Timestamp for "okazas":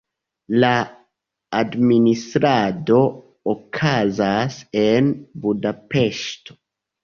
3.55-4.61